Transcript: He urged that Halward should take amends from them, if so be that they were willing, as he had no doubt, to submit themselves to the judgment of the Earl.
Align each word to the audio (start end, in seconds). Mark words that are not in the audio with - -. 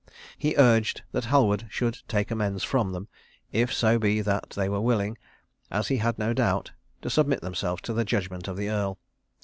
He 0.35 0.55
urged 0.57 1.03
that 1.11 1.25
Halward 1.25 1.67
should 1.69 2.01
take 2.07 2.31
amends 2.31 2.63
from 2.63 2.91
them, 2.91 3.07
if 3.51 3.71
so 3.71 3.99
be 3.99 4.21
that 4.21 4.49
they 4.49 4.67
were 4.67 4.81
willing, 4.81 5.15
as 5.69 5.89
he 5.89 5.97
had 5.97 6.17
no 6.17 6.33
doubt, 6.33 6.71
to 7.03 7.09
submit 7.11 7.41
themselves 7.41 7.83
to 7.83 7.93
the 7.93 8.03
judgment 8.03 8.47
of 8.47 8.57
the 8.57 8.69
Earl. 8.71 8.97